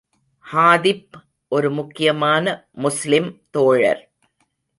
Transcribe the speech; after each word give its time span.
ஹாதிப் 0.51 1.17
ஒரு 1.47 1.71
முக்கியமான 1.71 2.45
முஸ்லிம் 2.71 3.29
தோழர். 3.49 4.01